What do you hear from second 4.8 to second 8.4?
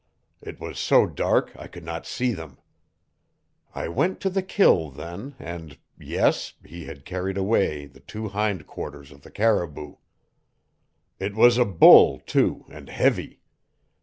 then, and yes, he had carried away the two